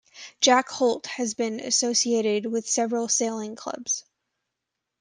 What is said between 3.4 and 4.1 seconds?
clubs.